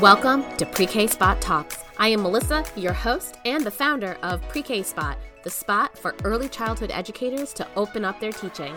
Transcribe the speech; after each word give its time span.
Welcome 0.00 0.44
to 0.58 0.66
Pre 0.70 0.86
K 0.86 1.08
Spot 1.08 1.40
Talks. 1.40 1.82
I 1.98 2.08
am 2.08 2.20
Melysa, 2.20 2.64
your 2.80 2.92
host 2.92 3.38
and 3.44 3.64
the 3.64 3.70
founder 3.72 4.16
of 4.22 4.40
Pre 4.48 4.62
K 4.62 4.84
Spot, 4.84 5.18
the 5.42 5.50
spot 5.50 5.98
for 5.98 6.14
early 6.22 6.48
childhood 6.48 6.92
educators 6.92 7.52
to 7.54 7.66
open 7.74 8.04
up 8.04 8.20
their 8.20 8.30
teaching. 8.30 8.72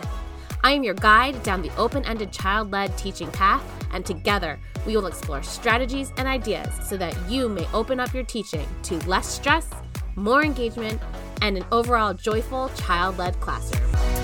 I 0.64 0.72
am 0.72 0.82
your 0.82 0.94
guide 0.94 1.40
down 1.44 1.62
the 1.62 1.74
open 1.76 2.04
ended 2.04 2.32
child 2.32 2.72
led 2.72 2.98
teaching 2.98 3.30
path, 3.30 3.62
and 3.92 4.04
together 4.04 4.58
we 4.84 4.96
will 4.96 5.06
explore 5.06 5.44
strategies 5.44 6.12
and 6.16 6.26
ideas 6.26 6.68
so 6.88 6.96
that 6.96 7.16
you 7.30 7.48
may 7.48 7.68
open 7.72 8.00
up 8.00 8.12
your 8.12 8.24
teaching 8.24 8.66
to 8.82 8.98
less 9.06 9.28
stress, 9.28 9.70
more 10.16 10.42
engagement, 10.42 11.00
and 11.42 11.56
an 11.56 11.64
overall 11.70 12.12
joyful 12.12 12.70
child 12.70 13.18
led 13.18 13.38
classroom. 13.40 14.19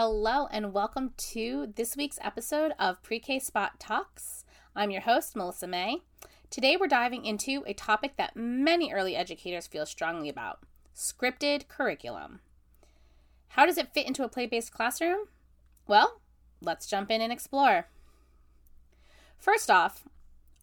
Hello, 0.00 0.46
and 0.52 0.72
welcome 0.72 1.10
to 1.16 1.72
this 1.74 1.96
week's 1.96 2.20
episode 2.22 2.70
of 2.78 3.02
Pre 3.02 3.18
K 3.18 3.40
Spot 3.40 3.80
Talks. 3.80 4.44
I'm 4.76 4.92
your 4.92 5.00
host, 5.00 5.34
Melysa 5.34 5.68
Mei. 5.68 6.02
Today, 6.50 6.76
we're 6.76 6.86
diving 6.86 7.24
into 7.24 7.64
a 7.66 7.72
topic 7.72 8.16
that 8.16 8.36
many 8.36 8.92
early 8.92 9.16
educators 9.16 9.66
feel 9.66 9.84
strongly 9.86 10.28
about 10.28 10.60
scripted 10.94 11.66
curriculum. 11.66 12.38
How 13.48 13.66
does 13.66 13.76
it 13.76 13.92
fit 13.92 14.06
into 14.06 14.22
a 14.22 14.28
play 14.28 14.46
based 14.46 14.70
classroom? 14.72 15.26
Well, 15.88 16.20
let's 16.60 16.86
jump 16.86 17.10
in 17.10 17.20
and 17.20 17.32
explore. 17.32 17.88
First 19.36 19.68
off, 19.68 20.04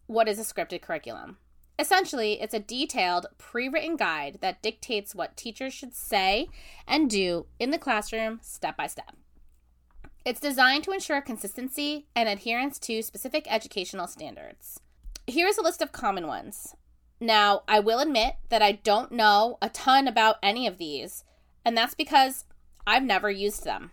what 0.06 0.28
is 0.28 0.38
a 0.38 0.50
scripted 0.50 0.80
curriculum? 0.80 1.36
Essentially, 1.78 2.40
it's 2.40 2.54
a 2.54 2.58
detailed, 2.58 3.26
pre 3.36 3.68
written 3.68 3.96
guide 3.96 4.38
that 4.40 4.62
dictates 4.62 5.14
what 5.14 5.36
teachers 5.36 5.74
should 5.74 5.94
say 5.94 6.48
and 6.88 7.10
do 7.10 7.44
in 7.58 7.70
the 7.70 7.76
classroom 7.76 8.38
step 8.40 8.78
by 8.78 8.86
step. 8.86 9.14
It's 10.26 10.40
designed 10.40 10.82
to 10.82 10.90
ensure 10.90 11.20
consistency 11.20 12.08
and 12.16 12.28
adherence 12.28 12.80
to 12.80 13.00
specific 13.00 13.46
educational 13.48 14.08
standards. 14.08 14.80
Here's 15.28 15.56
a 15.56 15.62
list 15.62 15.80
of 15.80 15.92
common 15.92 16.26
ones. 16.26 16.74
Now, 17.20 17.62
I 17.68 17.78
will 17.78 18.00
admit 18.00 18.34
that 18.48 18.60
I 18.60 18.72
don't 18.72 19.12
know 19.12 19.56
a 19.62 19.68
ton 19.68 20.08
about 20.08 20.38
any 20.42 20.66
of 20.66 20.78
these, 20.78 21.22
and 21.64 21.76
that's 21.76 21.94
because 21.94 22.44
I've 22.84 23.04
never 23.04 23.30
used 23.30 23.62
them. 23.62 23.92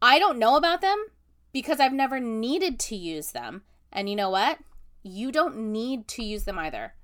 I 0.00 0.18
don't 0.18 0.38
know 0.38 0.56
about 0.56 0.80
them 0.80 1.08
because 1.52 1.78
I've 1.78 1.92
never 1.92 2.18
needed 2.18 2.80
to 2.80 2.96
use 2.96 3.32
them. 3.32 3.64
And 3.92 4.08
you 4.08 4.16
know 4.16 4.30
what? 4.30 4.60
You 5.02 5.30
don't 5.30 5.58
need 5.58 6.08
to 6.08 6.24
use 6.24 6.44
them 6.44 6.58
either. 6.58 6.94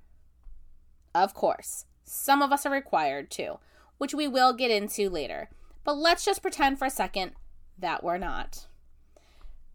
Of 1.13 1.35
course, 1.35 1.85
some 2.05 2.41
of 2.41 2.51
us 2.51 2.65
are 2.65 2.71
required 2.71 3.29
to, 3.31 3.59
which 3.99 4.15
we 4.15 4.27
will 4.27 4.53
get 4.53 4.71
into 4.71 5.11
later. 5.11 5.51
But 5.83 5.97
let's 5.97 6.25
just 6.25 6.41
pretend 6.41 6.79
for 6.79 6.85
a 6.85 6.89
second 6.89 7.33
that 7.77 8.03
we're 8.03 8.17
not. 8.17 8.67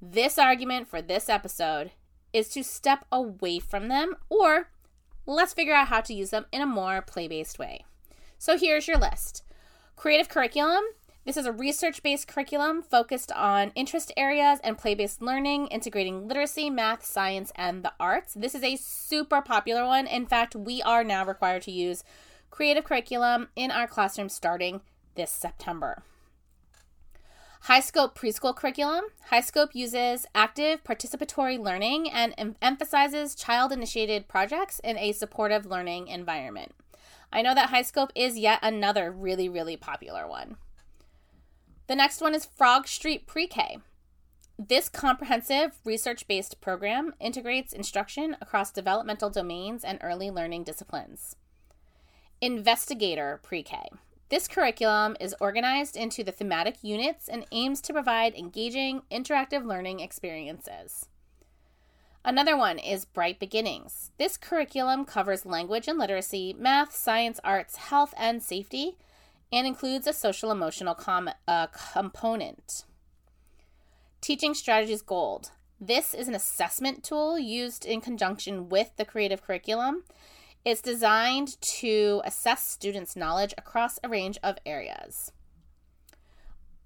This 0.01 0.39
argument 0.39 0.89
for 0.89 1.01
this 1.01 1.29
episode 1.29 1.93
is 2.33 2.49
to 2.51 2.65
step 2.65 3.05
away 3.13 3.59
from 3.59 3.89
them, 3.89 4.17
or 4.29 4.71
let's 5.27 5.53
figure 5.53 5.75
out 5.75 5.89
how 5.89 6.01
to 6.01 6.15
use 6.15 6.31
them 6.31 6.47
in 6.51 6.61
a 6.61 6.67
more 6.67 7.03
play 7.03 7.29
based 7.29 7.59
way. 7.59 7.85
So 8.39 8.59
here's 8.59 8.89
your 8.89 8.99
list 8.99 9.45
creative 9.97 10.29
curriculum. 10.29 10.83
This 11.25 11.37
is 11.37 11.47
a 11.47 11.53
research 11.53 12.03
based 12.03 12.27
curriculum 12.27 12.83
focused 12.83 13.31
on 13.31 13.71
interest 13.77 14.11
areas 14.17 14.59
and 14.65 14.77
play 14.77 14.97
based 14.97 15.23
learning, 15.23 15.69
integrating 15.69 16.27
literacy, 16.27 16.69
math, 16.69 17.05
science, 17.05 17.53
and 17.55 17.85
the 17.85 17.93
arts. 18.01 18.35
This 18.35 18.57
is 18.57 18.65
a 18.65 18.77
super 18.77 19.41
popular 19.41 19.87
one. 19.87 20.09
In 20.09 20.27
fact, 20.27 20.57
we 20.57 20.83
are 20.83 21.05
now 21.05 21.25
required 21.25 21.63
to 21.63 21.71
use 21.71 22.03
creative 22.51 22.83
curriculum 22.83 23.51
in 23.55 23.71
our 23.71 23.87
classroom 23.87 24.29
starting 24.29 24.81
this 25.15 25.31
September. 25.31 26.03
High 27.67 27.79
Scope 27.79 28.19
preschool 28.19 28.57
curriculum. 28.57 29.05
High 29.31 29.41
Scope 29.41 29.73
uses 29.73 30.27
active 30.35 30.83
participatory 30.83 31.61
learning 31.61 32.11
and 32.11 32.35
em- 32.37 32.57
emphasizes 32.61 33.37
child 33.37 33.71
initiated 33.71 34.27
projects 34.27 34.81
in 34.81 34.99
a 34.99 35.13
supportive 35.13 35.65
learning 35.65 36.09
environment. 36.09 36.73
I 37.33 37.41
know 37.41 37.55
that 37.55 37.71
High 37.71 37.83
Scope 37.83 38.11
is 38.17 38.37
yet 38.37 38.59
another 38.63 39.13
really, 39.13 39.49
really 39.49 39.77
popular 39.77 40.27
one. 40.27 40.57
The 41.87 41.95
next 41.95 42.21
one 42.21 42.35
is 42.35 42.45
Frog 42.45 42.89
Street 42.89 43.29
Pre 43.29 43.47
K. 43.47 43.79
This 44.59 44.89
comprehensive 44.89 45.79
research 45.85 46.27
based 46.27 46.61
program 46.61 47.15
integrates 47.21 47.73
instruction 47.73 48.37
across 48.41 48.73
developmental 48.73 49.31
domains 49.31 49.85
and 49.85 50.01
early 50.03 50.33
learning 50.33 50.65
disciplines. 50.65 51.37
Investigator 52.41 53.39
Pre 53.45 53.63
K. 53.63 53.89
This 54.33 54.49
curriculum 54.49 55.15
is 55.21 55.35
organized 55.41 55.95
into 55.95 56.25
the 56.25 56.33
thematic 56.33 56.77
units 56.81 57.29
and 57.29 57.45
aims 57.53 57.83
to 57.83 57.93
provide 57.93 58.35
engaging, 58.35 59.03
interactive 59.13 59.67
learning 59.67 60.01
experiences. 60.01 61.05
Another 62.25 62.57
one 62.57 62.79
is 62.79 63.05
Bright 63.05 63.39
Beginnings. 63.39 64.11
This 64.17 64.39
curriculum 64.39 65.05
covers 65.05 65.45
language 65.45 65.87
and 65.87 65.99
literacy, 65.99 66.57
math, 66.59 66.97
science, 66.97 67.41
arts, 67.45 67.77
health, 67.77 68.15
and 68.17 68.43
safety, 68.43 68.97
and 69.53 69.67
includes 69.67 70.07
a 70.07 70.15
social 70.15 70.51
emotional 70.51 70.95
com- 70.95 71.29
uh, 71.47 71.67
component. 71.67 72.87
Teaching 74.23 74.55
Strategies 74.55 75.03
Gold. 75.03 75.51
This 75.79 76.15
is 76.15 76.27
an 76.27 76.35
assessment 76.35 77.05
tool 77.05 77.39
used 77.39 77.85
in 77.85 78.01
conjunction 78.01 78.71
with 78.71 78.97
the 78.97 79.05
creative 79.05 79.43
curriculum 79.43 80.05
it's 80.65 80.81
designed 80.81 81.61
to 81.61 82.23
assess 82.25 82.67
students' 82.67 83.17
knowledge 83.17 83.55
across 83.59 83.99
a 84.03 84.09
range 84.09 84.39
of 84.43 84.59
areas. 84.65 85.33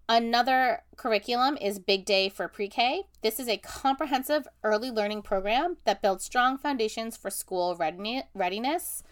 Another 0.08 0.82
curriculum 0.96 1.58
is 1.60 1.80
Big 1.80 2.04
Day 2.04 2.28
for 2.28 2.46
Pre 2.46 2.68
K. 2.68 3.02
This 3.22 3.40
is 3.40 3.48
a 3.48 3.56
comprehensive 3.56 4.46
early 4.62 4.90
learning 4.90 5.22
program 5.22 5.78
that 5.84 6.00
builds 6.00 6.24
strong 6.24 6.56
foundations 6.56 7.16
for 7.16 7.28
school 7.28 7.76
readiness. 7.76 9.02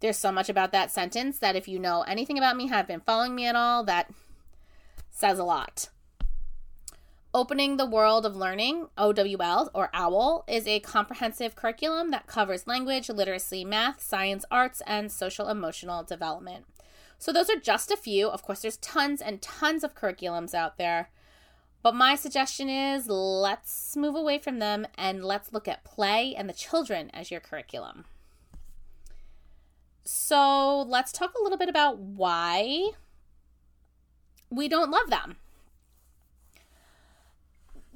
There's 0.00 0.18
so 0.18 0.32
much 0.32 0.48
about 0.48 0.72
that 0.72 0.90
sentence 0.90 1.38
that 1.38 1.54
if 1.54 1.68
you 1.68 1.78
know 1.78 2.02
anything 2.02 2.38
about 2.38 2.56
me, 2.56 2.66
have 2.66 2.88
been 2.88 3.00
following 3.00 3.36
me 3.36 3.46
at 3.46 3.54
all, 3.54 3.84
that 3.84 4.10
says 5.10 5.38
a 5.38 5.44
lot. 5.44 5.90
Opening 7.36 7.76
the 7.76 7.84
World 7.84 8.24
of 8.24 8.34
Learning, 8.34 8.88
OWL 8.96 9.70
or 9.74 9.90
OWL, 9.92 10.44
is 10.48 10.66
a 10.66 10.80
comprehensive 10.80 11.54
curriculum 11.54 12.10
that 12.10 12.26
covers 12.26 12.66
language, 12.66 13.10
literacy, 13.10 13.62
math, 13.62 14.02
science, 14.02 14.46
arts, 14.50 14.80
and 14.86 15.12
social 15.12 15.50
emotional 15.50 16.02
development. 16.02 16.64
So, 17.18 17.34
those 17.34 17.50
are 17.50 17.60
just 17.60 17.90
a 17.90 17.96
few. 17.98 18.28
Of 18.28 18.42
course, 18.42 18.62
there's 18.62 18.78
tons 18.78 19.20
and 19.20 19.42
tons 19.42 19.84
of 19.84 19.94
curriculums 19.94 20.54
out 20.54 20.78
there. 20.78 21.10
But 21.82 21.94
my 21.94 22.14
suggestion 22.14 22.70
is 22.70 23.06
let's 23.06 23.94
move 23.98 24.14
away 24.14 24.38
from 24.38 24.58
them 24.58 24.86
and 24.96 25.22
let's 25.22 25.52
look 25.52 25.68
at 25.68 25.84
play 25.84 26.34
and 26.34 26.48
the 26.48 26.54
children 26.54 27.10
as 27.12 27.30
your 27.30 27.40
curriculum. 27.40 28.06
So, 30.04 30.80
let's 30.88 31.12
talk 31.12 31.34
a 31.38 31.42
little 31.42 31.58
bit 31.58 31.68
about 31.68 31.98
why 31.98 32.92
we 34.48 34.68
don't 34.68 34.90
love 34.90 35.10
them 35.10 35.36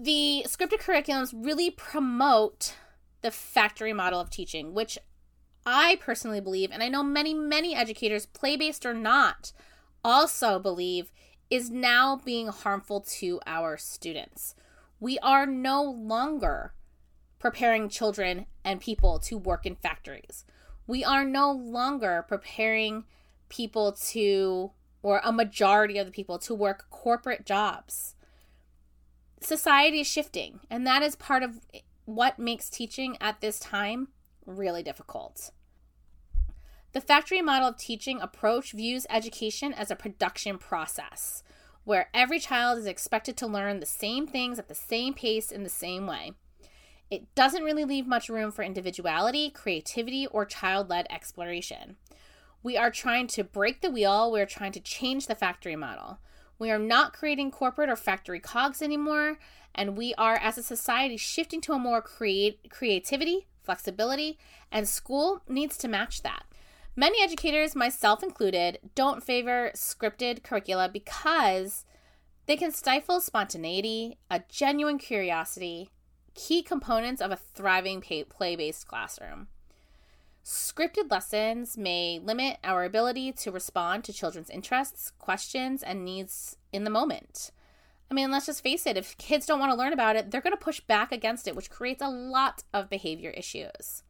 the 0.01 0.47
scripted 0.49 0.81
curriculums 0.81 1.35
really 1.35 1.71
promote 1.71 2.75
the 3.21 3.31
factory 3.31 3.93
model 3.93 4.19
of 4.19 4.31
teaching, 4.31 4.73
which 4.73 4.99
I 5.67 5.99
personally 6.01 6.41
believe, 6.41 6.71
and 6.73 6.83
I 6.83 6.89
know 6.89 7.03
many, 7.03 7.35
many 7.35 7.75
educators, 7.75 8.25
play 8.25 8.57
based 8.57 8.87
or 8.87 8.95
not, 8.95 9.53
also 10.03 10.59
believe 10.59 11.13
is 11.51 11.71
now 11.71 12.19
being 12.25 12.49
harmful 12.49 13.03
to 13.19 13.41
our 13.47 13.77
students. 13.77 14.55
We 14.99 15.19
are 15.19 15.45
no 15.45 15.83
longer 15.83 16.73
preparing 17.39 17.91
children 17.91 18.47
and 18.65 18.81
people 18.81 19.19
to 19.19 19.37
work 19.37 19.67
in 19.67 19.75
factories. 19.75 20.47
We 20.87 21.05
are 21.05 21.27
no 21.27 21.53
longer 21.53 22.25
preparing 22.27 23.05
people 23.51 23.93
to, 23.93 24.71
or 25.03 25.21
a 25.23 25.33
majority 25.33 25.99
of 25.99 26.07
the 26.07 26.13
people, 26.13 26.39
to 26.39 26.55
work 26.55 26.87
corporate 26.89 27.45
jobs 27.45 28.15
society 29.41 30.01
is 30.01 30.07
shifting, 30.07 30.61
and 30.71 30.87
that 30.87 31.03
is 31.03 31.17
part 31.17 31.43
of 31.43 31.61
what 32.05 32.39
makes 32.39 32.69
teaching 32.69 33.17
at 33.21 33.41
this 33.41 33.59
time 33.61 34.09
really 34.47 34.83
difficult. 34.83 35.51
The 36.93 37.01
factory 37.01 37.41
model 37.41 37.69
of 37.69 37.77
teaching 37.77 38.21
approach 38.21 38.73
views 38.73 39.07
education 39.09 39.73
as 39.73 39.91
a 39.91 39.97
production 39.97 40.59
process 40.59 41.45
where 41.85 42.09
every 42.13 42.39
child 42.39 42.79
is 42.79 42.87
expected 42.87 43.37
to 43.37 43.47
learn 43.47 43.81
the 43.81 43.87
same 43.87 44.27
things 44.27 44.59
at 44.59 44.69
the 44.69 44.75
same 44.75 45.15
pace 45.15 45.51
in 45.51 45.63
the 45.63 45.69
same 45.69 46.07
way. 46.07 46.33
It 47.11 47.35
doesn't 47.35 47.65
really 47.65 47.85
leave 47.85 48.07
much 48.07 48.29
room 48.29 48.53
for 48.53 48.63
individuality, 48.63 49.51
creativity, 49.51 50.27
or 50.27 50.45
child 50.45 50.89
led 50.89 51.07
exploration. 51.11 51.97
We 52.63 52.77
are 52.77 52.91
trying 52.91 53.27
to 53.29 53.45
break 53.45 53.81
the 53.81 53.91
wheel, 53.91 54.31
we're 54.31 54.47
trying 54.47 54.73
to 54.73 54.81
change 54.81 55.27
the 55.27 55.35
factory 55.35 55.77
model. 55.77 56.19
We 56.61 56.71
are 56.71 56.79
not 56.79 57.15
creating 57.15 57.53
corporate 57.53 57.89
or 57.89 57.97
factory 57.97 58.39
cogs 58.39 58.83
anymore, 58.83 59.39
and 59.75 59.97
we 59.97 60.13
are, 60.19 60.37
as 60.37 60.59
a 60.59 60.63
society, 60.63 61.17
shifting 61.17 61.63
to 61.63 61.73
a 61.73 61.79
more 61.79 62.03
create 62.03 62.71
creativity, 62.71 63.47
flexibility, 63.63 64.39
and 64.71 64.87
school 64.87 65.43
needs 65.49 65.79
to 65.79 65.89
match 65.89 66.23
that. 66.23 66.45
Many 66.95 67.23
educators, 67.23 67.75
myself 67.75 68.23
included, 68.23 68.79
don't 68.95 69.25
favor 69.25 69.71
scripted 69.75 70.43
curricula 70.43 70.91
because 70.93 71.87
they 72.45 72.59
can 72.59 72.73
stifle 72.73 73.23
spontaneity, 73.23 74.19
a 74.31 74.43
genuine 74.51 74.99
curiosity, 74.99 75.89
key 76.35 76.63
components 76.63 77.23
of 77.23 77.31
a 77.31 77.37
thriving 77.37 78.03
play 78.03 78.55
based 78.55 78.87
classroom. 78.87 79.49
Scripted 80.45 81.11
lessons 81.11 81.77
may 81.77 82.19
limit 82.19 82.59
our 82.65 82.85
ability 82.85 83.33
to 83.33 83.51
respond 83.51 84.05
to 84.05 84.13
children's 84.13 84.51
interests, 84.51 85.13
questions, 85.19 85.83
and 85.83 86.05
needs 86.05 86.57
in 86.73 86.85
the 86.85 86.91
moment. 86.91 87.51
I 88.11 88.15
mean, 88.15 88.31
let's 88.31 88.47
just 88.47 88.63
face 88.63 88.87
it, 88.87 88.97
if 88.97 89.17
kids 89.19 89.47
don't 89.47 89.61
want 89.61 89.71
to 89.71 89.79
learn 89.79 89.93
about 89.93 90.17
it, 90.17 90.31
they're 90.31 90.41
going 90.41 90.57
to 90.57 90.57
push 90.57 90.81
back 90.81 91.13
against 91.13 91.47
it, 91.47 91.55
which 91.55 91.71
creates 91.71 92.03
a 92.03 92.09
lot 92.09 92.65
of 92.73 92.91
behavior 92.91 93.31
issues. 93.31 94.03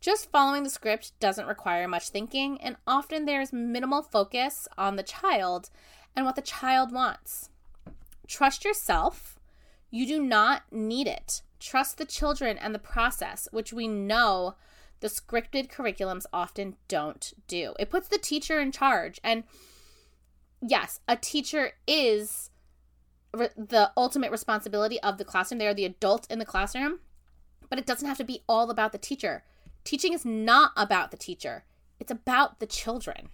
Just 0.00 0.30
following 0.30 0.62
the 0.62 0.70
script 0.70 1.12
doesn't 1.20 1.46
require 1.46 1.86
much 1.86 2.08
thinking, 2.08 2.60
and 2.60 2.76
often 2.86 3.24
there's 3.24 3.52
minimal 3.52 4.02
focus 4.02 4.66
on 4.76 4.96
the 4.96 5.02
child 5.02 5.70
and 6.16 6.24
what 6.24 6.34
the 6.36 6.42
child 6.42 6.92
wants. 6.92 7.50
Trust 8.26 8.64
yourself. 8.64 9.38
You 9.90 10.06
do 10.06 10.20
not 10.20 10.62
need 10.72 11.06
it. 11.06 11.42
Trust 11.60 11.98
the 11.98 12.04
children 12.04 12.58
and 12.58 12.74
the 12.74 12.78
process, 12.78 13.48
which 13.52 13.72
we 13.72 13.86
know 13.86 14.56
the 15.00 15.08
scripted 15.08 15.70
curriculums 15.70 16.26
often 16.32 16.76
don't 16.88 17.32
do. 17.46 17.74
It 17.78 17.90
puts 17.90 18.08
the 18.08 18.18
teacher 18.18 18.60
in 18.60 18.72
charge. 18.72 19.20
And 19.22 19.44
yes, 20.60 21.00
a 21.06 21.16
teacher 21.16 21.72
is 21.86 22.50
re- 23.34 23.48
the 23.56 23.92
ultimate 23.96 24.30
responsibility 24.30 25.00
of 25.00 25.18
the 25.18 25.24
classroom. 25.24 25.58
They 25.58 25.66
are 25.66 25.74
the 25.74 25.84
adult 25.84 26.30
in 26.30 26.38
the 26.38 26.44
classroom, 26.44 27.00
but 27.68 27.78
it 27.78 27.86
doesn't 27.86 28.08
have 28.08 28.18
to 28.18 28.24
be 28.24 28.42
all 28.48 28.70
about 28.70 28.92
the 28.92 28.98
teacher. 28.98 29.44
Teaching 29.84 30.12
is 30.12 30.24
not 30.24 30.72
about 30.76 31.10
the 31.10 31.16
teacher, 31.16 31.64
it's 32.00 32.10
about 32.10 32.58
the 32.58 32.66
children. 32.66 33.28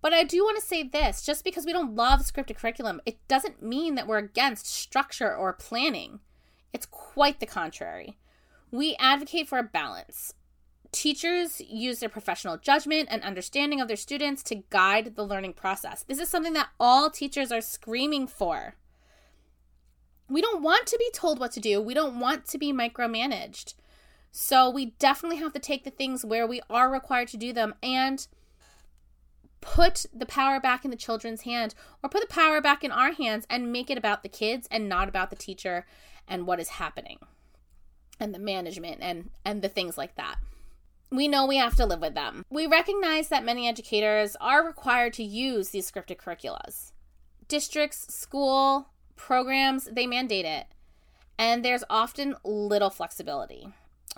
But 0.00 0.12
I 0.12 0.22
do 0.22 0.44
want 0.44 0.58
to 0.58 0.66
say 0.66 0.84
this 0.84 1.22
just 1.22 1.44
because 1.44 1.66
we 1.66 1.72
don't 1.72 1.96
love 1.96 2.20
scripted 2.20 2.56
curriculum, 2.56 3.00
it 3.04 3.18
doesn't 3.26 3.62
mean 3.62 3.96
that 3.96 4.06
we're 4.06 4.18
against 4.18 4.66
structure 4.66 5.34
or 5.34 5.52
planning. 5.52 6.20
It's 6.72 6.86
quite 6.86 7.40
the 7.40 7.46
contrary. 7.46 8.16
We 8.70 8.96
advocate 9.00 9.48
for 9.48 9.58
a 9.58 9.64
balance. 9.64 10.34
Teachers 10.90 11.60
use 11.60 12.00
their 12.00 12.08
professional 12.08 12.56
judgment 12.56 13.08
and 13.10 13.22
understanding 13.22 13.80
of 13.80 13.88
their 13.88 13.96
students 13.96 14.42
to 14.44 14.62
guide 14.70 15.16
the 15.16 15.26
learning 15.26 15.52
process. 15.52 16.02
This 16.02 16.18
is 16.18 16.28
something 16.28 16.54
that 16.54 16.70
all 16.80 17.10
teachers 17.10 17.52
are 17.52 17.60
screaming 17.60 18.26
for. 18.26 18.74
We 20.28 20.40
don't 20.40 20.62
want 20.62 20.86
to 20.86 20.98
be 20.98 21.10
told 21.12 21.38
what 21.38 21.52
to 21.52 21.60
do, 21.60 21.80
we 21.80 21.94
don't 21.94 22.20
want 22.20 22.46
to 22.46 22.58
be 22.58 22.72
micromanaged. 22.72 23.74
So 24.30 24.70
we 24.70 24.86
definitely 24.98 25.38
have 25.38 25.52
to 25.54 25.58
take 25.58 25.84
the 25.84 25.90
things 25.90 26.24
where 26.24 26.46
we 26.46 26.60
are 26.68 26.90
required 26.90 27.28
to 27.28 27.36
do 27.36 27.52
them 27.52 27.74
and 27.82 28.26
put 29.60 30.06
the 30.14 30.26
power 30.26 30.60
back 30.60 30.84
in 30.84 30.90
the 30.90 30.96
children's 30.96 31.42
hand 31.42 31.74
or 32.02 32.10
put 32.10 32.20
the 32.20 32.32
power 32.32 32.60
back 32.60 32.84
in 32.84 32.92
our 32.92 33.12
hands 33.12 33.46
and 33.50 33.72
make 33.72 33.90
it 33.90 33.98
about 33.98 34.22
the 34.22 34.28
kids 34.28 34.68
and 34.70 34.88
not 34.88 35.08
about 35.08 35.30
the 35.30 35.36
teacher 35.36 35.86
and 36.26 36.46
what 36.46 36.60
is 36.60 36.68
happening 36.68 37.18
and 38.20 38.34
the 38.34 38.38
management 38.38 38.98
and 39.00 39.30
and 39.44 39.62
the 39.62 39.68
things 39.68 39.98
like 39.98 40.14
that 40.16 40.36
we 41.10 41.28
know 41.28 41.46
we 41.46 41.56
have 41.56 41.76
to 41.76 41.86
live 41.86 42.00
with 42.00 42.14
them. 42.14 42.44
We 42.50 42.66
recognize 42.66 43.28
that 43.28 43.44
many 43.44 43.68
educators 43.68 44.36
are 44.40 44.66
required 44.66 45.12
to 45.14 45.22
use 45.22 45.70
these 45.70 45.90
scripted 45.90 46.16
curriculas. 46.16 46.92
Districts, 47.48 48.14
school, 48.14 48.88
programs, 49.16 49.84
they 49.86 50.06
mandate 50.06 50.44
it. 50.44 50.66
And 51.38 51.64
there's 51.64 51.84
often 51.88 52.34
little 52.44 52.90
flexibility. 52.90 53.68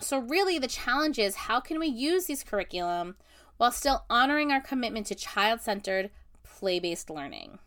So, 0.01 0.19
really, 0.19 0.59
the 0.59 0.67
challenge 0.67 1.19
is 1.19 1.35
how 1.35 1.61
can 1.61 1.79
we 1.79 1.87
use 1.87 2.27
these 2.27 2.43
curriculum 2.43 3.17
while 3.59 3.71
still 3.71 4.05
honoring 4.09 4.51
our 4.51 4.61
commitment 4.61 5.07
to 5.07 5.15
child 5.15 5.61
centered, 5.61 6.11
play 6.43 6.81
based 6.81 7.11
learning? 7.11 7.59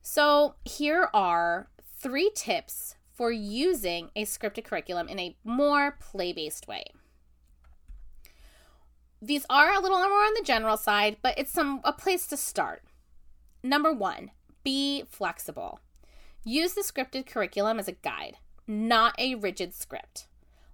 So, 0.00 0.54
here 0.64 1.08
are 1.12 1.68
three 1.98 2.30
tips 2.34 2.94
for 3.12 3.32
using 3.32 4.10
a 4.14 4.24
scripted 4.24 4.64
curriculum 4.64 5.08
in 5.08 5.18
a 5.18 5.36
more 5.44 5.96
play 6.00 6.32
based 6.32 6.68
way. 6.68 6.84
These 9.24 9.46
are 9.48 9.72
a 9.72 9.78
little 9.78 9.98
more 9.98 10.24
on 10.24 10.34
the 10.34 10.42
general 10.44 10.76
side, 10.76 11.18
but 11.22 11.38
it's 11.38 11.52
some 11.52 11.80
a 11.84 11.92
place 11.92 12.26
to 12.26 12.36
start. 12.36 12.82
Number 13.62 13.92
1, 13.92 14.32
be 14.64 15.04
flexible. 15.08 15.78
Use 16.44 16.74
the 16.74 16.80
scripted 16.80 17.24
curriculum 17.24 17.78
as 17.78 17.86
a 17.86 17.92
guide, 17.92 18.38
not 18.66 19.14
a 19.20 19.36
rigid 19.36 19.74
script. 19.74 20.26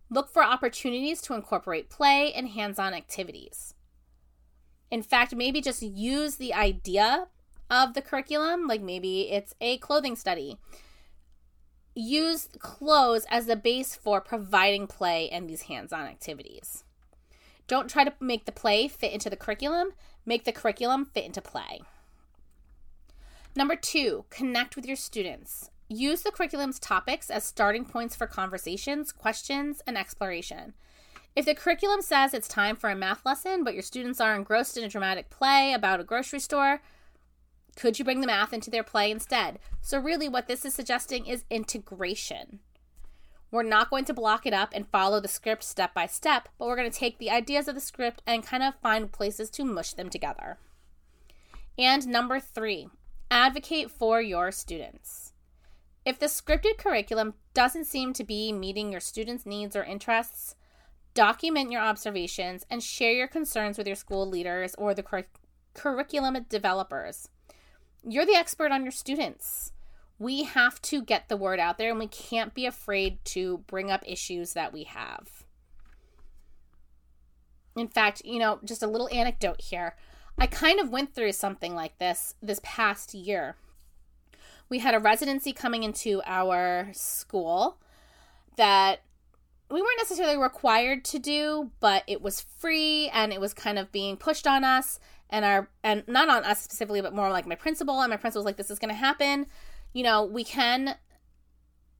Look 0.08 0.30
for 0.32 0.42
opportunities 0.42 1.20
to 1.22 1.34
incorporate 1.34 1.90
play 1.90 2.32
and 2.32 2.48
hands-on 2.48 2.94
activities. 2.94 3.74
In 4.90 5.02
fact, 5.02 5.34
maybe 5.34 5.60
just 5.60 5.82
use 5.82 6.36
the 6.36 6.54
idea 6.54 7.26
of 7.68 7.92
the 7.92 8.00
curriculum, 8.00 8.66
like 8.66 8.80
maybe 8.80 9.30
it's 9.30 9.54
a 9.60 9.76
clothing 9.76 10.16
study. 10.16 10.56
Use 11.94 12.48
clothes 12.58 13.26
as 13.28 13.44
the 13.44 13.56
base 13.56 13.94
for 13.94 14.22
providing 14.22 14.86
play 14.86 15.28
and 15.28 15.50
these 15.50 15.62
hands 15.62 15.92
on 15.92 16.06
activities. 16.06 16.84
Don't 17.68 17.88
try 17.88 18.02
to 18.02 18.14
make 18.18 18.46
the 18.46 18.52
play 18.52 18.88
fit 18.88 19.12
into 19.12 19.30
the 19.30 19.36
curriculum, 19.36 19.92
make 20.26 20.44
the 20.44 20.52
curriculum 20.52 21.04
fit 21.04 21.24
into 21.24 21.42
play. 21.42 21.82
Number 23.54 23.76
two, 23.76 24.24
connect 24.30 24.74
with 24.74 24.86
your 24.86 24.96
students. 24.96 25.70
Use 25.88 26.22
the 26.22 26.32
curriculum's 26.32 26.78
topics 26.78 27.30
as 27.30 27.44
starting 27.44 27.84
points 27.84 28.16
for 28.16 28.26
conversations, 28.26 29.12
questions, 29.12 29.82
and 29.86 29.96
exploration. 29.96 30.74
If 31.36 31.44
the 31.44 31.54
curriculum 31.54 32.02
says 32.02 32.34
it's 32.34 32.48
time 32.48 32.74
for 32.74 32.90
a 32.90 32.96
math 32.96 33.24
lesson, 33.24 33.64
but 33.64 33.74
your 33.74 33.82
students 33.82 34.20
are 34.20 34.34
engrossed 34.34 34.76
in 34.76 34.84
a 34.84 34.88
dramatic 34.88 35.30
play 35.30 35.72
about 35.72 36.00
a 36.00 36.04
grocery 36.04 36.40
store, 36.40 36.80
could 37.76 37.98
you 37.98 38.04
bring 38.04 38.20
the 38.20 38.26
math 38.26 38.52
into 38.52 38.70
their 38.70 38.82
play 38.82 39.10
instead? 39.10 39.58
So, 39.80 39.98
really, 39.98 40.28
what 40.28 40.48
this 40.48 40.64
is 40.64 40.74
suggesting 40.74 41.26
is 41.26 41.44
integration. 41.48 42.58
We're 43.50 43.62
not 43.62 43.88
going 43.88 44.04
to 44.06 44.14
block 44.14 44.44
it 44.46 44.52
up 44.52 44.70
and 44.74 44.88
follow 44.88 45.20
the 45.20 45.28
script 45.28 45.64
step 45.64 45.94
by 45.94 46.06
step, 46.06 46.48
but 46.58 46.66
we're 46.66 46.76
going 46.76 46.90
to 46.90 46.98
take 46.98 47.18
the 47.18 47.30
ideas 47.30 47.66
of 47.66 47.74
the 47.74 47.80
script 47.80 48.22
and 48.26 48.44
kind 48.44 48.62
of 48.62 48.74
find 48.82 49.10
places 49.10 49.48
to 49.50 49.64
mush 49.64 49.94
them 49.94 50.10
together. 50.10 50.58
And 51.78 52.06
number 52.06 52.40
three, 52.40 52.88
advocate 53.30 53.90
for 53.90 54.20
your 54.20 54.52
students. 54.52 55.32
If 56.04 56.18
the 56.18 56.26
scripted 56.26 56.76
curriculum 56.78 57.34
doesn't 57.54 57.86
seem 57.86 58.12
to 58.14 58.24
be 58.24 58.52
meeting 58.52 58.92
your 58.92 59.00
students' 59.00 59.46
needs 59.46 59.74
or 59.74 59.82
interests, 59.82 60.54
document 61.14 61.72
your 61.72 61.80
observations 61.80 62.66
and 62.70 62.82
share 62.82 63.12
your 63.12 63.28
concerns 63.28 63.78
with 63.78 63.86
your 63.86 63.96
school 63.96 64.28
leaders 64.28 64.74
or 64.76 64.92
the 64.92 65.02
cur- 65.02 65.26
curriculum 65.74 66.44
developers. 66.48 67.28
You're 68.02 68.26
the 68.26 68.36
expert 68.36 68.72
on 68.72 68.82
your 68.82 68.92
students 68.92 69.72
we 70.18 70.44
have 70.44 70.82
to 70.82 71.02
get 71.02 71.28
the 71.28 71.36
word 71.36 71.60
out 71.60 71.78
there 71.78 71.90
and 71.90 71.98
we 71.98 72.08
can't 72.08 72.54
be 72.54 72.66
afraid 72.66 73.24
to 73.24 73.58
bring 73.66 73.90
up 73.90 74.02
issues 74.06 74.52
that 74.54 74.72
we 74.72 74.84
have. 74.84 75.44
In 77.76 77.88
fact, 77.88 78.22
you 78.24 78.40
know, 78.40 78.58
just 78.64 78.82
a 78.82 78.88
little 78.88 79.08
anecdote 79.12 79.60
here. 79.60 79.94
I 80.36 80.46
kind 80.46 80.80
of 80.80 80.90
went 80.90 81.14
through 81.14 81.32
something 81.32 81.74
like 81.74 81.98
this 81.98 82.34
this 82.42 82.60
past 82.62 83.14
year. 83.14 83.56
We 84.68 84.80
had 84.80 84.94
a 84.94 85.00
residency 85.00 85.52
coming 85.52 85.82
into 85.82 86.20
our 86.26 86.90
school 86.92 87.78
that 88.56 89.00
we 89.70 89.80
weren't 89.80 89.98
necessarily 89.98 90.36
required 90.36 91.04
to 91.06 91.18
do, 91.18 91.70
but 91.80 92.02
it 92.06 92.22
was 92.22 92.40
free 92.40 93.08
and 93.10 93.32
it 93.32 93.40
was 93.40 93.54
kind 93.54 93.78
of 93.78 93.92
being 93.92 94.16
pushed 94.16 94.46
on 94.46 94.64
us 94.64 94.98
and 95.30 95.44
our 95.44 95.68
and 95.84 96.04
not 96.08 96.28
on 96.28 96.44
us 96.44 96.62
specifically, 96.62 97.00
but 97.00 97.14
more 97.14 97.30
like 97.30 97.46
my 97.46 97.54
principal 97.54 98.00
and 98.00 98.10
my 98.10 98.16
principal 98.16 98.42
was 98.42 98.46
like 98.46 98.56
this 98.56 98.70
is 98.70 98.78
going 98.78 98.92
to 98.92 98.98
happen 98.98 99.46
you 99.98 100.04
know, 100.04 100.22
we 100.24 100.44
can 100.44 100.94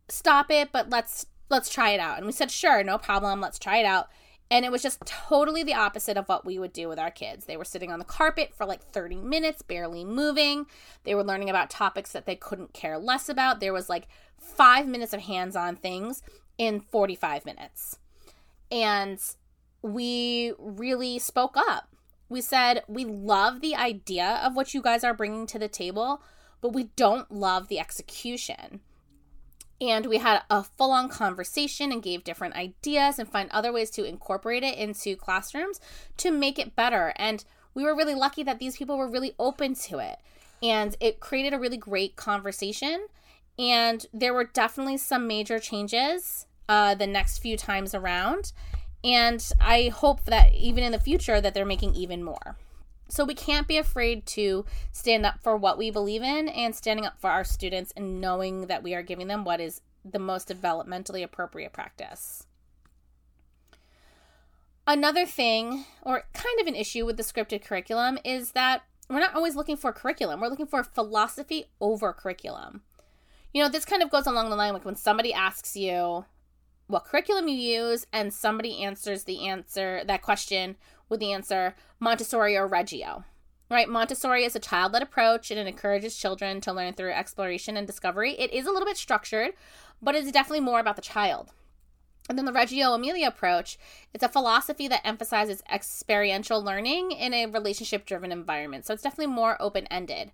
stop 0.09 0.53
it, 0.53 0.71
but 0.71 0.89
let's 0.89 1.27
let's 1.51 1.69
try 1.69 1.91
it 1.91 1.99
out. 1.99 2.19
And 2.19 2.27
we 2.27 2.33
said, 2.33 2.49
sure, 2.49 2.85
no 2.85 2.97
problem, 2.97 3.41
let's 3.41 3.59
try 3.59 3.79
it 3.79 3.85
out. 3.85 4.07
And 4.53 4.65
it 4.65 4.71
was 4.71 4.85
just 4.85 5.05
totally 5.05 5.65
the 5.65 5.75
opposite 5.75 6.17
of 6.17 6.29
what 6.29 6.47
we 6.47 6.61
would 6.61 6.73
do 6.73 6.89
with 6.89 7.01
our 7.01 7.11
kids. 7.11 7.47
They 7.47 7.57
were 7.57 7.65
sitting 7.65 7.91
on 7.91 7.99
the 7.99 8.05
carpet 8.05 8.53
for 8.55 8.67
like 8.67 8.85
30 8.85 9.17
minutes, 9.17 9.63
barely 9.63 10.05
moving. 10.05 10.67
They 11.03 11.17
were 11.17 11.25
learning 11.25 11.51
about 11.51 11.71
topics 11.71 12.13
that 12.13 12.25
they 12.25 12.37
couldn't 12.37 12.73
care 12.73 12.99
less 12.99 13.29
about. 13.29 13.59
There 13.59 13.73
was 13.73 13.89
like 13.89 14.07
five 14.39 14.87
minutes 14.87 15.13
of 15.13 15.23
hands 15.23 15.57
on 15.57 15.75
things 15.75 16.23
in 16.57 16.79
45 16.79 17.45
minutes. 17.45 17.99
And 18.71 19.21
we 19.83 20.53
really 20.57 21.19
spoke 21.19 21.57
up. 21.57 21.89
We 22.29 22.43
said, 22.43 22.85
we 22.87 23.05
love 23.05 23.61
the 23.61 23.75
idea 23.75 24.41
of 24.45 24.55
what 24.55 24.73
you 24.73 24.83
guys 24.83 25.03
are 25.03 25.15
bringing 25.15 25.49
to 25.49 25.59
the 25.59 25.67
table, 25.67 26.23
but 26.61 26.71
we 26.71 26.85
don't 26.97 27.31
love 27.31 27.69
the 27.69 27.79
execution. 27.79 28.81
And 29.81 30.07
we 30.07 30.19
had 30.19 30.43
a 30.51 30.65
full 30.65 30.91
on 30.91 31.09
conversation 31.09 31.93
and 31.93 32.03
gave 32.03 32.25
different 32.25 32.57
ideas 32.57 33.19
and 33.19 33.29
find 33.29 33.49
other 33.51 33.73
ways 33.73 33.91
to 33.91 34.05
incorporate 34.05 34.65
it 34.65 34.77
into 34.77 35.15
classrooms 35.15 35.81
to 36.17 36.33
make 36.33 36.59
it 36.59 36.75
better. 36.75 37.13
And 37.17 37.45
we 37.75 37.85
were 37.85 37.95
really 37.95 38.15
lucky 38.15 38.43
that 38.43 38.59
these 38.59 38.77
people 38.77 38.99
were 38.99 39.09
really 39.09 39.35
open 39.39 39.75
to 39.75 39.99
it. 39.99 40.19
And 40.61 40.97
it 40.99 41.21
created 41.21 41.55
a 41.55 41.59
really 41.61 41.77
great 41.77 42.17
conversation. 42.17 43.07
And 43.57 44.05
there 44.13 44.35
were 44.35 44.45
definitely 44.45 44.97
some 44.97 45.29
major 45.29 45.61
changes 45.61 46.47
uh, 46.69 46.97
the 46.97 47.07
next 47.07 47.39
few 47.39 47.57
times 47.57 47.95
around. 47.95 48.53
And 49.05 49.49
I 49.61 49.93
hope 49.95 50.25
that 50.25 50.53
even 50.55 50.83
in 50.83 50.91
the 50.91 50.99
future 50.99 51.41
that 51.41 51.55
they're 51.55 51.65
making 51.65 51.95
even 51.95 52.25
more. 52.25 52.57
So 53.09 53.25
we 53.25 53.35
can't 53.35 53.67
be 53.67 53.79
afraid 53.79 54.27
to 54.27 54.65
stand 54.93 55.25
up 55.25 55.43
for 55.43 55.57
what 55.57 55.79
we 55.79 55.91
believe 55.91 56.23
in 56.23 56.49
and 56.49 56.75
standing 56.75 57.07
up 57.07 57.19
for 57.19 57.31
our 57.31 57.45
students 57.45 57.93
and 57.97 58.21
knowing 58.21 58.67
that 58.67 58.83
we 58.83 58.95
are 58.95 59.03
giving 59.03 59.29
them 59.29 59.45
what 59.45 59.61
is 59.61 59.81
the 60.05 60.19
most 60.19 60.49
developmentally 60.49 61.23
appropriate 61.23 61.73
practice. 61.73 62.47
Another 64.87 65.27
thing, 65.27 65.85
or 66.03 66.25
kind 66.33 66.61
of 66.61 66.67
an 66.67 66.75
issue 66.75 67.05
with 67.05 67.17
the 67.17 67.23
scripted 67.23 67.63
curriculum, 67.63 68.19
is 68.25 68.53
that 68.53 68.83
we're 69.09 69.21
not 69.21 69.35
always 69.35 69.57
looking 69.57 69.77
for 69.77 69.93
curriculum. 69.93 70.41
We're 70.41 70.49
looking 70.49 70.67
for 70.67 70.83
philosophy 70.83 71.67
over 71.81 72.13
curriculum. 72.13 72.83
You 73.53 73.63
know, 73.63 73.69
this 73.69 73.85
kind 73.85 74.03
of 74.03 74.11
goes 74.11 74.27
along 74.27 74.51
the 74.51 74.57
line 74.57 74.75
like 74.75 74.85
when 74.85 74.97
somebody 74.97 75.33
asks 75.33 75.77
you 75.77 76.27
what 76.87 77.05
curriculum 77.05 77.49
you 77.49 77.57
use 77.57 78.07
and 78.13 78.33
somebody 78.33 78.83
answers 78.83 79.25
the 79.25 79.47
answer, 79.47 80.03
that 80.07 80.23
question 80.23 80.77
with 81.09 81.21
the 81.21 81.33
answer 81.33 81.75
Montessori 82.01 82.57
or 82.57 82.67
Reggio. 82.67 83.25
Right? 83.71 83.89
Montessori 83.89 84.45
is 84.45 84.57
a 84.57 84.61
child 84.61 84.93
led 84.93 85.03
approach 85.03 85.51
and 85.51 85.61
it 85.61 85.67
encourages 85.67 86.17
children 86.17 86.61
to 86.63 86.73
learn 86.73 86.95
through 86.95 87.13
exploration 87.13 87.77
and 87.77 87.87
discovery. 87.87 88.33
It 88.33 88.53
is 88.53 88.67
a 88.67 88.71
little 88.71 88.87
bit 88.87 88.97
structured, 88.97 89.53
but 90.01 90.15
it's 90.15 90.33
definitely 90.33 90.61
more 90.65 90.81
about 90.81 90.97
the 90.97 91.03
child. 91.03 91.53
And 92.29 92.37
then 92.37 92.45
the 92.45 92.53
Reggio 92.53 92.93
Emilia 92.93 93.29
approach, 93.29 93.79
it's 94.13 94.25
a 94.25 94.29
philosophy 94.29 94.89
that 94.89 95.07
emphasizes 95.07 95.63
experiential 95.73 96.63
learning 96.63 97.13
in 97.13 97.33
a 97.33 97.47
relationship 97.47 98.05
driven 98.05 98.33
environment. 98.33 98.85
So 98.85 98.93
it's 98.93 99.03
definitely 99.03 99.35
more 99.35 99.57
open 99.61 99.87
ended. 99.87 100.33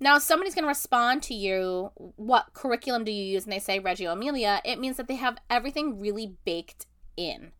Now, 0.00 0.16
if 0.16 0.22
somebody's 0.22 0.54
going 0.54 0.62
to 0.62 0.68
respond 0.68 1.24
to 1.24 1.34
you, 1.34 1.90
what 1.96 2.52
curriculum 2.52 3.02
do 3.02 3.10
you 3.10 3.24
use? 3.24 3.44
And 3.44 3.52
they 3.52 3.58
say 3.58 3.80
Reggio 3.80 4.12
Emilia, 4.12 4.60
it 4.64 4.78
means 4.78 4.96
that 4.96 5.08
they 5.08 5.16
have 5.16 5.38
everything 5.50 5.98
really 5.98 6.36
baked 6.44 6.86
in. 7.16 7.50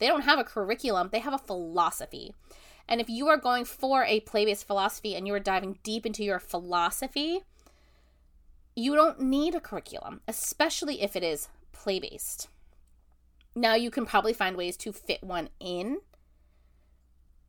They 0.00 0.08
don't 0.08 0.22
have 0.22 0.40
a 0.40 0.44
curriculum, 0.44 1.10
they 1.12 1.20
have 1.20 1.34
a 1.34 1.38
philosophy. 1.38 2.34
And 2.88 3.00
if 3.00 3.08
you 3.08 3.28
are 3.28 3.36
going 3.36 3.64
for 3.64 4.02
a 4.04 4.20
play 4.20 4.44
based 4.44 4.66
philosophy 4.66 5.14
and 5.14 5.26
you 5.26 5.34
are 5.34 5.40
diving 5.40 5.78
deep 5.84 6.04
into 6.04 6.24
your 6.24 6.40
philosophy, 6.40 7.42
you 8.74 8.96
don't 8.96 9.20
need 9.20 9.54
a 9.54 9.60
curriculum, 9.60 10.22
especially 10.26 11.02
if 11.02 11.14
it 11.14 11.22
is 11.22 11.48
play 11.72 12.00
based. 12.00 12.48
Now, 13.54 13.74
you 13.74 13.90
can 13.90 14.06
probably 14.06 14.32
find 14.32 14.56
ways 14.56 14.76
to 14.78 14.92
fit 14.92 15.22
one 15.22 15.50
in, 15.60 15.98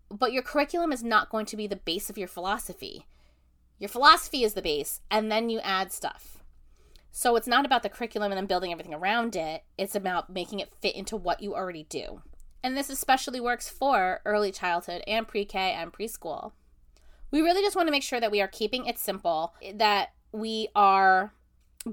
but 0.10 0.34
your 0.34 0.44
curriculum 0.44 0.92
is 0.92 1.04
not 1.04 1.30
going 1.30 1.46
to 1.48 1.58
be 1.58 1.68
the 1.68 1.76
base 1.76 2.10
of 2.10 2.18
your 2.18 2.28
philosophy. 2.28 3.06
Your 3.80 3.90
philosophy 3.90 4.44
is 4.44 4.54
the 4.54 4.62
base, 4.62 5.02
and 5.10 5.32
then 5.32 5.50
you 5.50 5.60
add 5.62 5.92
stuff. 5.92 6.44
So 7.12 7.36
it's 7.36 7.48
not 7.48 7.66
about 7.66 7.84
the 7.84 7.90
curriculum 7.90 8.32
and 8.32 8.38
then 8.38 8.46
building 8.46 8.72
everything 8.72 8.94
around 8.94 9.36
it, 9.36 9.64
it's 9.78 9.96
about 9.96 10.30
making 10.30 10.60
it 10.60 10.74
fit 10.82 10.96
into 10.96 11.16
what 11.16 11.42
you 11.42 11.56
already 11.56 11.84
do. 11.84 12.22
And 12.64 12.78
this 12.78 12.90
especially 12.90 13.40
works 13.40 13.70
for 13.70 14.22
early 14.26 14.52
childhood 14.52 15.04
and 15.08 15.28
pre 15.28 15.46
K 15.46 15.74
and 15.74 15.92
preschool. 15.92 16.52
We 17.32 17.42
really 17.42 17.62
just 17.62 17.76
want 17.76 17.88
to 17.88 17.92
make 17.92 18.04
sure 18.04 18.20
that 18.20 18.32
we 18.32 18.42
are 18.42 18.48
keeping 18.48 18.86
it 18.86 19.00
simple, 19.00 19.54
that 19.74 20.14
we 20.32 20.68
are 20.76 21.34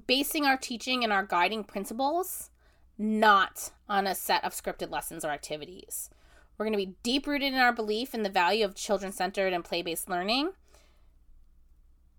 basing 0.07 0.45
our 0.45 0.57
teaching 0.57 1.05
and 1.05 1.13
our 1.13 1.25
guiding 1.25 1.65
principles 1.65 2.51
not 2.99 3.71
on 3.89 4.07
a 4.07 4.15
set 4.15 4.45
of 4.45 4.53
scripted 4.53 4.91
lessons 4.91 5.25
or 5.25 5.31
activities. 5.31 6.11
We're 6.57 6.67
going 6.67 6.79
to 6.79 6.85
be 6.85 6.97
deep 7.05 7.27
rooted 7.27 7.53
in 7.53 7.61
our 7.61 7.73
belief 7.73 8.15
in 8.15 8.25
the 8.25 8.29
value 8.29 8.65
of 8.65 8.75
children 8.75 9.13
centered 9.13 9.53
and 9.53 9.65
play 9.65 9.83
based 9.83 10.11
learning. 10.11 10.51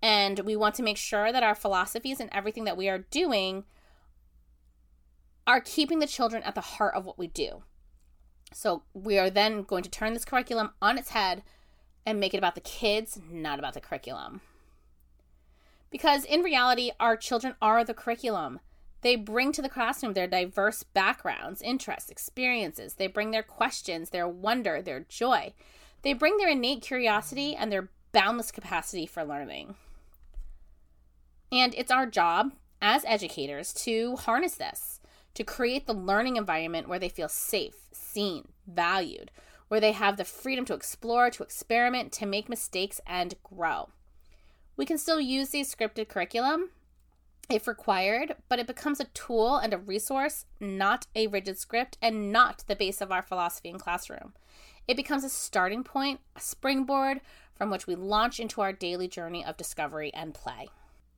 And 0.02 0.40
we 0.40 0.56
want 0.56 0.76
to 0.76 0.84
make 0.84 0.96
sure 0.96 1.34
that 1.34 1.44
our 1.44 1.56
philosophies 1.56 2.22
and 2.22 2.30
everything 2.32 2.64
that 2.64 2.78
we 2.78 2.88
are 2.88 3.00
doing 3.00 3.66
are 5.46 5.60
keeping 5.60 6.00
the 6.00 6.08
children 6.08 6.42
at 6.44 6.56
the 6.56 6.62
heart 6.62 6.96
of 6.96 7.06
what 7.06 7.18
we 7.18 7.28
do. 7.28 7.64
So 8.52 8.84
we 8.94 9.20
are 9.20 9.30
then 9.30 9.64
going 9.64 9.84
to 9.84 9.90
turn 9.90 10.14
this 10.14 10.26
curriculum 10.26 10.72
on 10.82 10.98
its 10.98 11.10
head 11.10 11.44
and 12.06 12.20
make 12.20 12.34
it 12.34 12.38
about 12.38 12.56
the 12.56 12.62
kids, 12.62 13.20
not 13.30 13.60
about 13.60 13.74
the 13.74 13.82
curriculum. 13.82 14.42
Because 15.92 16.24
in 16.26 16.42
reality, 16.42 16.92
our 17.00 17.18
children 17.18 17.56
are 17.62 17.84
the 17.84 17.94
curriculum. 17.94 18.60
They 19.02 19.16
bring 19.16 19.52
to 19.54 19.62
the 19.62 19.70
classroom 19.70 20.14
their 20.14 20.28
diverse 20.28 20.84
backgrounds, 20.84 21.62
interests, 21.62 22.10
experiences. 22.10 22.96
They 22.96 23.08
bring 23.08 23.32
their 23.32 23.44
questions, 23.44 24.10
their 24.10 24.28
wonder, 24.28 24.82
their 24.82 25.02
joy. 25.02 25.54
They 26.02 26.14
bring 26.14 26.38
their 26.38 26.50
innate 26.50 26.82
curiosity 26.82 27.56
and 27.56 27.72
their 27.72 27.90
boundless 28.12 28.52
capacity 28.52 29.06
for 29.06 29.24
learning. 29.24 29.76
And 31.52 31.74
it's 31.76 31.92
our 31.92 32.06
job 32.06 32.54
as 32.82 33.04
educators 33.06 33.74
to 33.74 34.16
harness 34.18 34.56
this, 34.56 35.00
to 35.34 35.44
create 35.44 35.88
the 35.88 35.94
learning 35.94 36.38
environment 36.38 36.88
where 36.88 37.00
they 37.00 37.10
feel 37.10 37.30
safe, 37.30 37.76
seen, 38.12 38.50
valued, 38.68 39.32
where 39.68 39.80
they 39.80 39.92
have 39.92 40.18
the 40.18 40.26
freedom 40.26 40.66
to 40.66 40.74
explore, 40.74 41.30
to 41.30 41.44
experiment, 41.44 42.12
to 42.14 42.26
make 42.26 42.50
mistakes, 42.50 43.00
and 43.06 43.36
grow. 43.44 43.90
We 44.76 44.86
can 44.86 44.98
still 44.98 45.20
use 45.20 45.50
these 45.50 45.74
scripted 45.74 46.08
curriculum 46.08 46.70
if 47.50 47.68
required, 47.68 48.36
but 48.48 48.60
it 48.60 48.68
becomes 48.68 49.00
a 49.00 49.06
tool 49.06 49.58
and 49.58 49.74
a 49.74 49.78
resource, 49.78 50.46
not 50.60 51.08
a 51.16 51.28
rigid 51.28 51.58
script, 51.58 51.98
and 52.02 52.32
not 52.32 52.64
the 52.68 52.76
base 52.76 53.02
of 53.02 53.12
our 53.12 53.24
philosophy 53.24 53.70
in 53.70 53.80
classroom. 53.80 54.34
It 54.88 54.96
becomes 54.96 55.24
a 55.24 55.30
starting 55.30 55.84
point, 55.84 56.20
a 56.36 56.40
springboard 56.40 57.22
from 57.56 57.70
which 57.70 57.88
we 57.88 57.96
launch 57.96 58.40
into 58.40 58.62
our 58.62 58.72
daily 58.72 59.08
journey 59.08 59.44
of 59.44 59.58
discovery 59.58 60.12
and 60.14 60.34
play. 60.34 60.70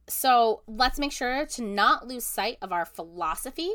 So 0.07 0.61
let's 0.67 0.99
make 0.99 1.11
sure 1.11 1.45
to 1.45 1.63
not 1.63 2.07
lose 2.07 2.25
sight 2.25 2.57
of 2.61 2.71
our 2.71 2.85
philosophy. 2.85 3.71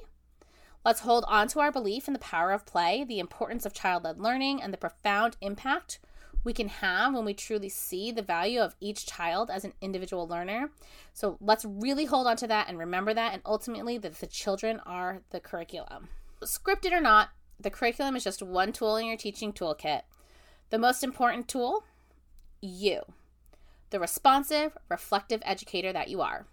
Let's 0.86 1.00
hold 1.00 1.24
on 1.26 1.48
to 1.48 1.58
our 1.58 1.72
belief 1.72 2.06
in 2.06 2.12
the 2.12 2.20
power 2.20 2.52
of 2.52 2.64
play, 2.64 3.02
the 3.02 3.18
importance 3.18 3.66
of 3.66 3.74
child 3.74 4.04
led 4.04 4.20
learning, 4.20 4.62
and 4.62 4.72
the 4.72 4.78
profound 4.78 5.36
impact 5.40 5.98
we 6.44 6.52
can 6.52 6.68
have 6.68 7.12
when 7.12 7.24
we 7.24 7.34
truly 7.34 7.68
see 7.68 8.12
the 8.12 8.22
value 8.22 8.60
of 8.60 8.76
each 8.78 9.04
child 9.04 9.50
as 9.50 9.64
an 9.64 9.72
individual 9.80 10.28
learner. 10.28 10.70
So 11.12 11.38
let's 11.40 11.64
really 11.64 12.04
hold 12.04 12.28
on 12.28 12.36
to 12.36 12.46
that 12.46 12.68
and 12.68 12.78
remember 12.78 13.12
that, 13.12 13.32
and 13.32 13.42
ultimately 13.44 13.98
that 13.98 14.14
the 14.20 14.28
children 14.28 14.78
are 14.86 15.22
the 15.30 15.40
curriculum. 15.40 16.06
Scripted 16.44 16.92
or 16.92 17.00
not, 17.00 17.30
the 17.58 17.68
curriculum 17.68 18.14
is 18.14 18.22
just 18.22 18.40
one 18.40 18.70
tool 18.70 18.94
in 18.96 19.06
your 19.06 19.16
teaching 19.16 19.52
toolkit. 19.52 20.02
The 20.70 20.78
most 20.78 21.02
important 21.02 21.48
tool, 21.48 21.82
you, 22.60 23.00
the 23.90 23.98
responsive, 23.98 24.78
reflective 24.88 25.42
educator 25.44 25.92
that 25.92 26.10
you 26.10 26.20
are. 26.20 26.46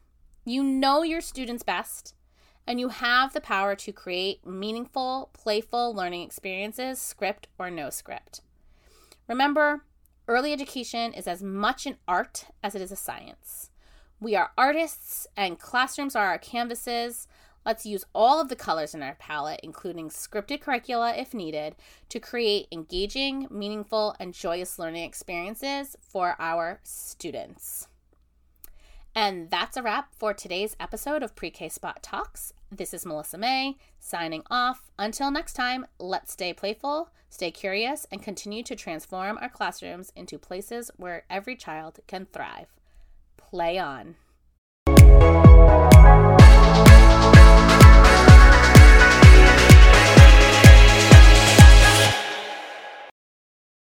You 0.44 0.64
know 0.64 1.04
your 1.04 1.22
students 1.22 1.62
best, 1.62 2.16
and 2.66 2.80
you 2.80 2.90
have 2.90 3.34
the 3.34 3.42
power 3.42 3.76
to 3.76 3.92
create 3.92 4.46
meaningful, 4.46 5.30
playful 5.34 5.94
learning 5.94 6.22
experiences, 6.22 7.00
script 7.00 7.48
or 7.58 7.70
no 7.70 7.90
script. 7.90 8.42
Remember, 9.28 9.84
early 10.28 10.54
education 10.54 11.14
is 11.14 11.28
as 11.28 11.44
much 11.44 11.86
an 11.86 11.98
art 12.08 12.46
as 12.62 12.76
it 12.76 12.82
is 12.82 12.92
a 12.92 12.96
science. 12.96 13.70
We 14.20 14.36
are 14.36 14.52
artists, 14.58 15.28
and 15.36 15.60
classrooms 15.60 16.16
are 16.16 16.28
our 16.28 16.38
canvases. 16.38 17.28
Let's 17.66 17.86
use 17.86 18.06
all 18.14 18.40
of 18.40 18.50
the 18.50 18.56
colors 18.56 18.94
in 18.94 19.04
our 19.04 19.16
palette, 19.16 19.60
including 19.64 20.10
scripted 20.10 20.62
curricula 20.62 21.14
if 21.16 21.34
needed, 21.34 21.76
to 22.10 22.20
create 22.20 22.68
engaging, 22.72 23.48
meaningful, 23.50 24.16
and 24.20 24.34
joyous 24.34 24.80
learning 24.80 25.04
experiences 25.04 25.98
for 26.02 26.36
our 26.40 26.80
students. 26.84 27.88
And 29.16 29.52
that's 29.52 29.78
a 29.78 29.84
wrap 29.84 30.16
for 30.16 30.34
today's 30.34 30.76
episode 30.80 31.22
of 31.22 31.36
Pre 31.36 31.52
K 31.52 31.70
Spot 31.70 32.02
Talks. 32.02 32.52
This 32.72 32.96
is 32.96 33.06
Melysa 33.06 33.38
Mei 33.38 33.78
signing 34.00 34.42
off. 34.50 34.92
Until 34.98 35.30
next 35.30 35.54
time, 35.54 35.86
let's 36.00 36.34
stay 36.34 36.52
playful, 36.52 37.10
stay 37.30 37.52
curious, 37.52 38.08
and 38.12 38.24
continue 38.24 38.64
to 38.64 38.76
transform 38.76 39.38
our 39.40 39.50
classrooms 39.50 40.12
into 40.16 40.40
places 40.40 40.90
where 40.98 41.26
every 41.30 41.56
child 41.56 42.00
can 42.08 42.26
thrive. 42.26 42.74
Play 43.38 43.78
on. 43.78 44.16